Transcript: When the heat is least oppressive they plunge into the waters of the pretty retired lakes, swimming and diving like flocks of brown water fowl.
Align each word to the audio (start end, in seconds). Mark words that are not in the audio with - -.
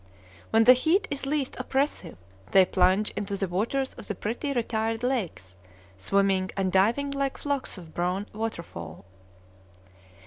When 0.49 0.63
the 0.63 0.73
heat 0.73 1.07
is 1.11 1.27
least 1.27 1.57
oppressive 1.59 2.17
they 2.49 2.65
plunge 2.65 3.11
into 3.11 3.37
the 3.37 3.47
waters 3.47 3.93
of 3.93 4.07
the 4.07 4.15
pretty 4.15 4.51
retired 4.51 5.03
lakes, 5.03 5.55
swimming 5.99 6.49
and 6.57 6.71
diving 6.71 7.11
like 7.11 7.37
flocks 7.37 7.77
of 7.77 7.93
brown 7.93 8.25
water 8.33 8.63
fowl. 8.63 9.05